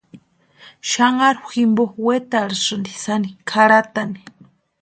[0.89, 4.19] Xanharu jimpo wetarhisïnti sáni kʼarhatani.